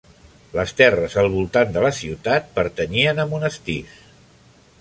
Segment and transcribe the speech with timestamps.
[0.59, 4.05] Les terres al voltant de la ciutat pertanyien a monestirs.